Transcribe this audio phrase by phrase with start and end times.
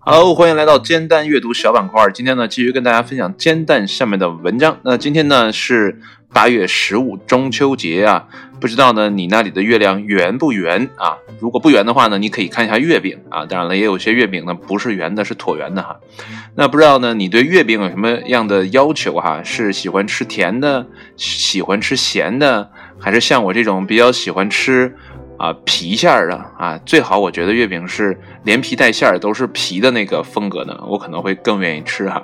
[0.00, 2.10] Hello，欢迎来到煎蛋阅读小板块。
[2.12, 4.80] 今天呢，继续跟大家分享煎蛋下面的文章。
[4.82, 6.00] 那今天呢是
[6.32, 8.26] 八月十五，中秋节啊，
[8.60, 11.16] 不知道呢你那里的月亮圆不圆啊？
[11.38, 13.46] 如果不圆的话呢，你可以看一下月饼啊。
[13.46, 16.00] 当然了，也有些月饼呢不是圆的，是椭圆的哈。
[16.56, 19.44] 那不知道呢，你对月饼有什么样的要求哈？
[19.44, 22.68] 是喜欢吃甜的，喜欢吃咸的，
[22.98, 24.96] 还是像我这种比较喜欢吃？
[25.40, 32.22] 啊，皮馅儿的啊，最好我觉得月饼是连皮带馅儿都是皮的那个风格的，我可能会更愿意吃哈。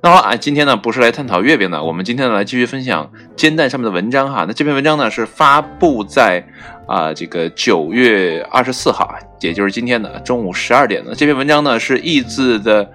[0.00, 4.44] 那好啊，今天呢不是来探讨月饼的，我们今天呢来继续分享煎蛋上面的文章哈。
[4.46, 6.46] 那这篇文章呢是发布在
[6.86, 12.88] 啊这个九月二十四号，也就是今天的中午十二点的这篇文章呢是译自的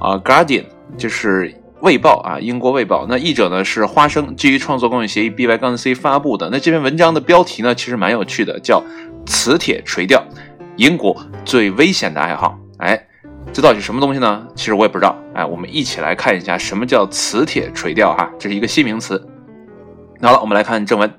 [0.00, 0.64] 啊 Guardian，
[0.96, 1.54] 就是。
[1.80, 3.06] 卫报啊，英国卫报。
[3.08, 6.48] 那译者呢是花生，基于创作公益协议 B Y 杠 C 发布的。
[6.50, 8.82] 那这篇文章的标题呢，其实蛮有趣的，叫
[9.26, 10.22] “磁铁垂钓，
[10.76, 12.58] 英国最危险的爱好”。
[12.78, 13.06] 哎，
[13.52, 14.46] 这到底是什么东西呢？
[14.54, 15.16] 其实我也不知道。
[15.34, 19.26] 哎，我们一起来看一下什么叫磁铁垂钓哈，这是一个新名词。
[20.22, 21.10] 好了，我们来看正文。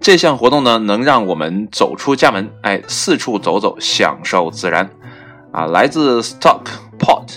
[0.00, 4.88] 这项活动呢，能让我们走出家门，哎，四处走走，享受自然。
[5.52, 7.28] 啊，来自 Stockport，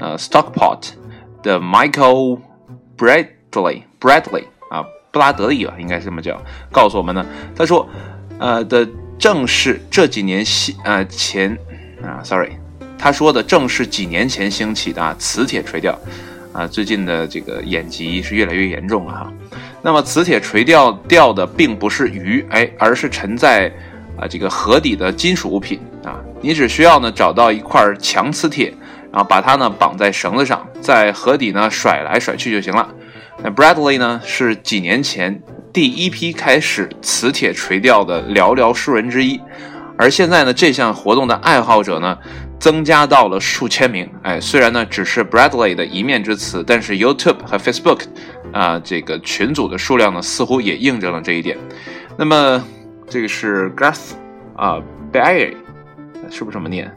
[0.00, 0.97] 呃，Stockport。
[1.42, 2.40] 的 Michael
[2.96, 6.40] Bradley Bradley 啊，布拉德利吧，应该是这么叫。
[6.72, 7.24] 告诉我们呢，
[7.56, 7.88] 他说，
[8.38, 11.56] 呃的正是这几年兴啊前
[12.02, 12.50] 啊，sorry，
[12.98, 15.98] 他说的正是几年前兴起的啊，磁铁垂钓
[16.52, 19.32] 啊，最近的这个眼疾是越来越严重了哈。
[19.82, 23.72] 那么磁铁垂钓钓的并不是鱼，哎，而是沉在
[24.16, 28.74] 啊这个河底的金属物品啊，你只需要呢找到一块强磁铁。
[29.12, 32.88] 然后把它呢绑在绳子上，在河底呢甩来甩去就行了。
[33.42, 35.42] 那 Bradley 呢是几年前
[35.72, 39.40] 第一批开始磁铁垂钓的寥寥数人之一，
[39.96, 42.18] 而现在呢这项活动的爱好者呢
[42.58, 44.10] 增加到了数千名。
[44.22, 48.02] 哎，虽然呢只是 Bradley 的一面之词，但是 YouTube 和 Facebook
[48.52, 51.56] 啊这个群组的数量呢似乎也印证了这一点。
[52.16, 52.64] 那么
[53.08, 54.14] 这个是 Gus
[54.56, 55.54] 啊 Bay，
[56.28, 56.92] 是不是这么念？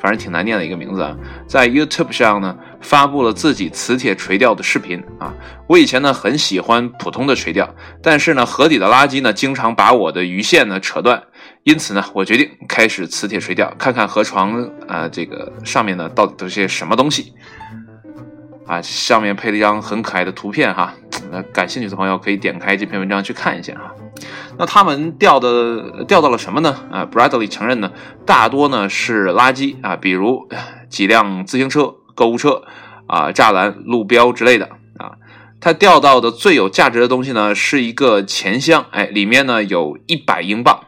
[0.00, 1.14] 反正挺难念的一个名字啊，
[1.46, 5.34] 在 YouTube 上呢发布了自己磁铁垂钓的视频啊。
[5.68, 11.22] 我以前呢很喜欢普通的垂钓，但是呢河底的垃圾呢经常把我的鱼线呢扯断，
[11.64, 17.34] 因此呢我决定开始磁铁垂钓，看看河床啊这个上面呢到底都是些什么东西
[18.66, 18.80] 啊。
[18.80, 20.94] 上面配了一张很可爱的图片哈，
[21.30, 23.92] 那感兴趣的朋友可以点开这篇文章去看一下啊。
[24.58, 26.76] 那他们钓的钓到了什么呢？
[26.90, 27.92] 啊，Bradley 承认呢，
[28.26, 30.48] 大多呢是垃圾啊，比如
[30.88, 32.62] 几辆自行车、购物车
[33.06, 34.66] 啊、栅栏、路标之类的
[34.98, 35.16] 啊。
[35.60, 40.84] 他钓到的最有价值的东西呢，是一个钱箱，哎，里面呢有一百英镑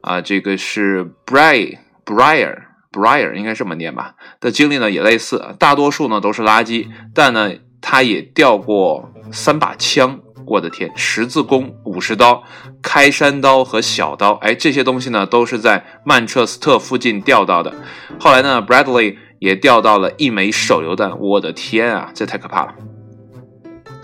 [0.00, 0.20] 啊。
[0.20, 2.56] 这个是 Bry Briar
[2.92, 4.14] Briar 应该这么念吧？
[4.40, 10.20] 的经历呢也类似，大多数呢都是垃圾，但呢他也钓过三把枪。
[10.46, 12.44] 我的天，十字弓、武士刀、
[12.82, 17.72] 开山刀和小刀，哎，这些东西呢，都是在曼彻斯特附近钓到的。
[18.20, 21.18] 后来呢，Bradley 也钓到了一枚手榴弹。
[21.18, 22.74] 我的天啊，这太可怕了！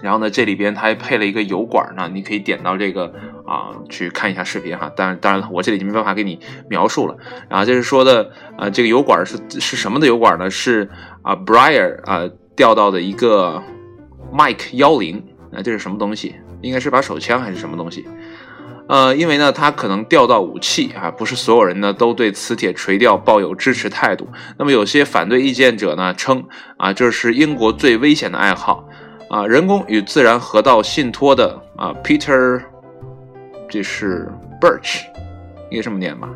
[0.02, 3.12] 然后呢，这里边他还配了一个油管呢，你可以点到这个
[3.46, 4.90] 啊，去看一下视频哈。
[4.96, 7.14] 当然，当然了，我这里就没办法给你描述了。
[7.50, 10.50] 然后就是说的，呃，这个油管是是什么的油管呢？
[10.50, 10.88] 是
[11.20, 13.62] 啊，Briar 啊钓到的一个
[14.32, 15.22] Mike 幺零。
[15.52, 16.36] 那这是什么东西？
[16.60, 18.06] 应该是把手枪还是什么东西？
[18.88, 24.28] 呃，因为呢，它可能钓到武器啊，不是所有人呢都对磁铁垂钓抱有支持态度。
[24.58, 26.44] 那么有些反对意见者呢称
[26.76, 28.88] 啊，这是英国最危险的爱好
[29.28, 32.60] 啊，人工与自然河道信托的啊，Peter，
[33.68, 34.28] 这是
[34.60, 35.02] Birch，
[35.70, 36.28] 应该这么念吧？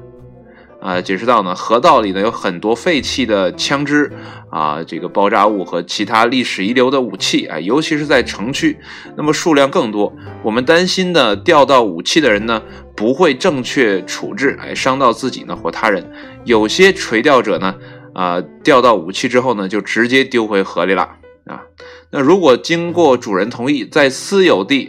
[0.84, 4.12] 啊，解释到呢，河道里呢有很多废弃的枪支
[4.50, 8.78] 啊，这个爆炸物和其他历史遗留的武器啊，尤其是在城区，
[9.16, 10.14] 那么数量更多。
[10.42, 12.62] 我们担心的钓到武器的人呢，
[12.94, 16.12] 不会正确处置，哎，伤到自己呢或他人。
[16.44, 17.76] 有些垂钓者呢，
[18.12, 21.16] 啊，钓到武器之后呢，就直接丢回河里了
[21.46, 21.62] 啊。
[22.16, 24.88] 那如果经过主人同意，在私有地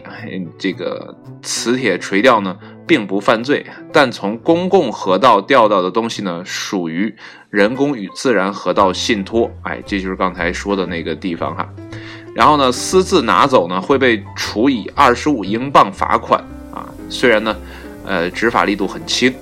[0.56, 1.12] 这个
[1.42, 2.56] 磁铁垂钓呢？
[2.86, 7.12] 并不犯罪，但从公共河道钓到的东西呢，属于
[7.50, 9.50] 人工与自然河道信托。
[9.62, 11.68] 哎，这就是刚才说的那个地方哈。
[12.32, 16.40] 然后呢，私自拿走呢，会被处以二十五英镑罚款
[16.72, 16.86] 啊。
[17.08, 17.56] 虽然呢，
[18.06, 19.34] 呃，执法力度很轻，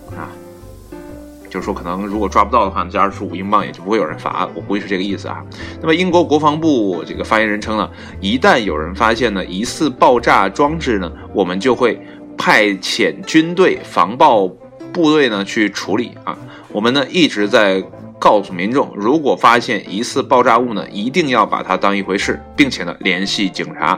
[1.54, 4.46] 就是说可能如果抓不到的话，这二十五英镑也就不会有人罚。
[4.54, 5.40] 我估计是这个意思啊。
[5.80, 7.88] 那么英国国防部这个发言人称呢，
[8.20, 11.98] 一旦有人发现呢疑似爆炸装置呢，我们就会。
[12.36, 14.48] 派遣军队防爆
[14.92, 16.36] 部队呢去处理啊，
[16.72, 17.80] 我们呢一直在
[18.18, 23.96] 告诉民众，如果发现疑似爆炸物呢，一定要把它当一回事，并且呢联系警察。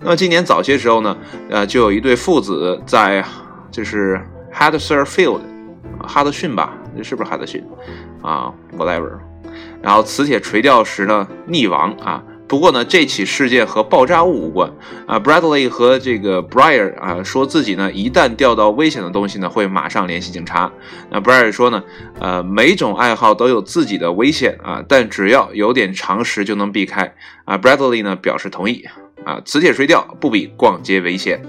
[0.00, 1.16] 那么今年早些时候呢，
[1.48, 3.24] 呃，就有一对父子在
[3.70, 4.20] 就是
[4.54, 5.40] Huddersfield，
[6.06, 7.64] 哈德逊吧，这是不是哈德逊
[8.22, 9.18] 啊？Whatever。
[9.82, 12.22] 然后磁铁垂钓时呢溺亡啊。
[12.48, 14.70] 不过呢，这起事件和爆炸物无关
[15.06, 15.18] 啊。
[15.18, 20.70] Bradley 和这个 Briar 啊，说自己呢，一旦钓到危险的东西呢，会马上联系警察。
[21.08, 21.82] 那 Briar 说呢，
[22.20, 27.14] 呃，每种爱好都有自己的危险啊，但只要有点常识就能避开
[27.46, 27.56] 啊。
[27.56, 28.84] Bradley 呢表示同意
[29.24, 31.40] 啊，磁铁垂钓不比逛街危险。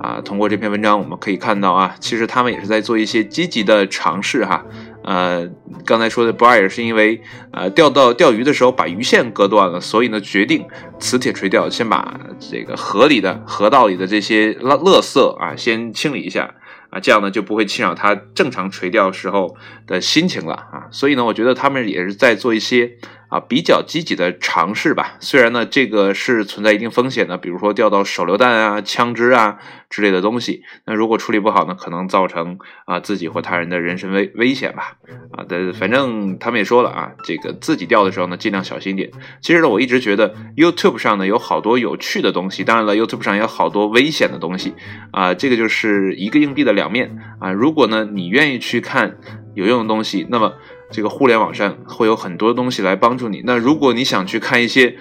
[0.00, 4.64] 啊，通过这篇文章我们可以看到啊，其实他们也是在做一些积极的尝试哈。
[5.04, 5.48] 呃，
[5.86, 7.22] 刚才说的 Briar 是因为
[7.52, 10.66] 呃钓到钓鱼的时候把鱼线割断了，所以呢决定
[10.98, 16.54] 磁铁垂钓，先把这个河里的河道里的这些垃垃圾啊先清理一下。
[16.90, 22.88] 啊，这样呢就不会侵扰他正常垂钓时候的心情了啊，所以呢，我觉得他们也是在做一些
[23.34, 25.16] 啊比较积极的尝试吧。
[25.18, 29.58] 虽然呢，这个是存在一定风险的，比如说掉到手榴弹啊、枪支啊
[29.88, 34.98] 之类的东西，那如果处理不好呢，可能造成啊自己或他人的人身危危险吧。
[35.32, 39.10] 啊，但反正他们也说了啊，这个自己掉的时候呢，尽量小心点。
[39.40, 44.74] 其实呢，我一直觉得 YouTube 上呢有好多有趣的东西，当然了，YouTube 上也有好多危险的东西
[45.12, 46.74] 啊，这个就是一个硬币的。
[46.74, 49.16] 两面啊，如果呢你愿意去看
[49.54, 50.54] 有用的东西，那么
[50.94, 53.42] 这个互联网上会有很多东西来帮助你。
[53.44, 54.96] 那如果你想去看一些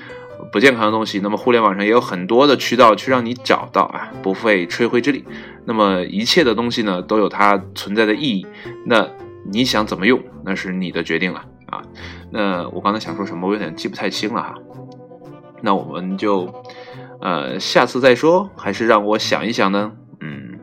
[0.51, 5.23] 不健康的东西，那么互联网上也有很多的渠道去让你找到啊，不费吹灰之力。
[5.65, 8.43] 那么一切的东西呢都有它存在的意义。
[8.87, 9.07] 那
[9.45, 11.83] 你想怎么用，那是你的决定了啊。
[12.31, 14.55] 那我刚才想说什么，我有点记不太清了哈。
[15.61, 16.51] 那我们就
[17.21, 19.91] 呃下次再说，还是让我想一想呢？
[20.21, 20.57] 嗯。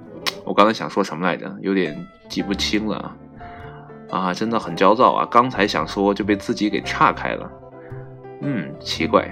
[0.45, 1.55] 我刚才想说什么来着？
[1.63, 1.97] 有点
[2.29, 3.17] 记不清了啊！
[4.11, 5.29] 啊真的很焦躁啊！
[5.31, 7.51] 刚才想说就被自己给岔开了。
[8.43, 9.29] 嗯，奇怪。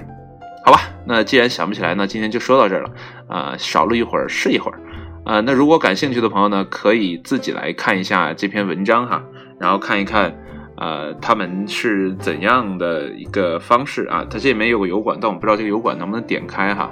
[0.64, 2.90] 好吧，那既然想不起来，那今天就说到这儿了
[3.26, 3.54] 啊！
[3.56, 4.78] 少录一会儿是一会儿
[5.24, 5.40] 啊！
[5.40, 9.22] 那如果感兴趣的朋友呢，可以自己来看一下这篇文章哈，
[9.58, 10.36] 然后看一看
[10.76, 14.26] 呃他们是怎样的一个方式啊？
[14.28, 16.90] 它这里面有个油管，但我不知道这个油管能不能点开哈。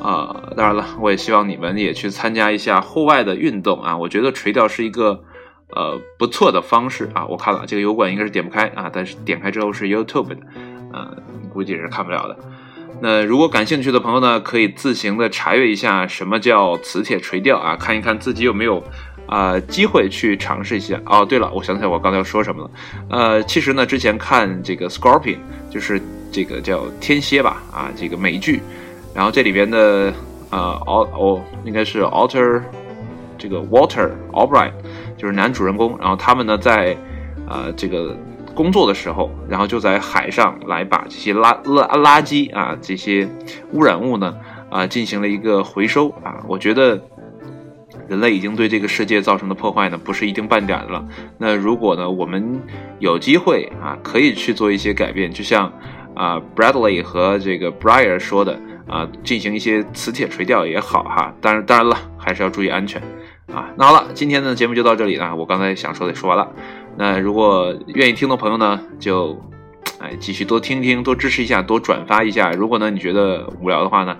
[0.00, 3.96] 啊，当然了，我也希望你们也去参加一下户外的运动啊！
[3.96, 5.20] 我觉得垂钓是一个
[5.76, 7.24] 呃不错的方式啊。
[7.26, 10.36] 我看了这个油管应该是点不开啊，但是点开之后是 YouTube 的，
[10.92, 11.16] 呃，
[11.52, 12.36] 估计是看不了的。
[13.00, 18.82] 那如果感兴趣的朋友呢，可以自行的查阅一下什么叫磁铁垂钓啊，看一看自己有没有
[19.26, 20.98] 啊机会去尝试一下。
[21.04, 22.70] 哦，对了，我想起来我刚才说什么了。
[23.10, 25.36] 呃，其实呢，之前看这个 Scorpion，
[25.70, 26.00] 就是
[26.32, 28.62] 这个叫天蝎吧啊，这个美剧。
[29.14, 30.12] 然后这里边的
[30.50, 32.62] 呃，奥哦，应该是 Alter，
[33.36, 34.72] 这个 Water Albright
[35.16, 35.96] 就是男主人公。
[35.98, 36.96] 然后他们呢，在
[37.48, 38.16] 呃这个
[38.54, 43.28] 工作的时候，然后就在海上来把这些垃垃垃圾啊，这些
[43.72, 44.34] 污染物呢
[44.70, 46.42] 啊进行了一个回收啊。
[46.48, 47.00] 我觉得
[48.08, 51.06] 人类已经对这个世界造成的破坏呢，不是一丁半点的了。
[51.38, 52.60] 那如果呢，我们
[52.98, 55.72] 有机会啊，可以去做一些改变，就像
[56.14, 58.58] 啊 Bradley 和这个 Briar 说的。
[58.88, 63.02] 啊，进行一些磁铁垂钓也好哈，当然当然了，还是要注意安全
[63.52, 63.70] 啊。
[63.76, 66.52] 那好了，今天的节目就到这里了，我刚才想说的说完了。
[66.96, 69.38] 那如果愿意听的朋友呢，就
[69.98, 72.50] 哎继续多听听，多支持一下，多转发一下。
[72.52, 74.16] 如果呢你觉得无聊的话呢？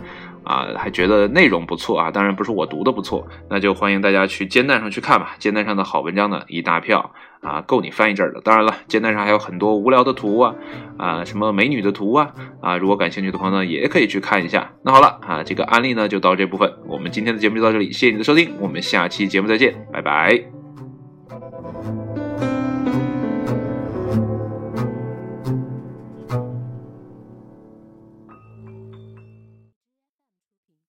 [0.47, 5.35] 啊，还觉得内容不错啊，当然不是我读的不错，那就欢迎大家去煎蛋上去看吧。
[5.41, 7.11] 煎蛋上的好文章呢一大票
[7.41, 8.41] 啊，够你翻一阵的。
[8.41, 10.55] 当然了，煎蛋上还有很多无聊的图啊，
[10.97, 14.71] 啊，什么美女的图啊，啊，如果感兴趣的朋友呢，也可以去看一下。
[14.85, 20.56] 那好了啊，这个案例呢就到这部分，我们今天的节目就到这里，谢谢你的收听，我们下期节目再见，拜拜。